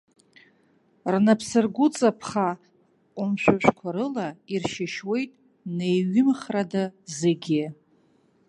[1.11, 2.47] Рнапсыргәыҵа ԥха
[3.15, 5.31] ҟәымшәышәқәа рыла иршьышьуеит
[5.75, 6.83] неиҩымхрада
[7.17, 7.63] зегьы.